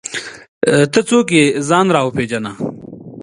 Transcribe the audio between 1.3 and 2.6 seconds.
یې ځان راوپېژنه!